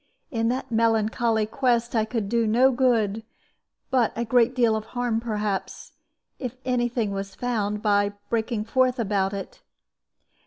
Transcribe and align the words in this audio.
In 0.31 0.49
that 0.49 0.71
melancholy 0.71 1.45
quest 1.45 1.95
I 1.95 2.05
could 2.05 2.27
do 2.27 2.47
no 2.47 2.71
good, 2.71 3.21
but 3.91 4.11
a 4.15 4.25
great 4.25 4.55
deal 4.55 4.75
of 4.75 4.85
harm, 4.97 5.19
perhaps, 5.19 5.91
if 6.39 6.57
any 6.65 6.89
thing 6.89 7.11
was 7.11 7.35
found, 7.35 7.83
by 7.83 8.13
breaking 8.27 8.63
forth 8.65 8.97
about 8.97 9.31
it. 9.31 9.61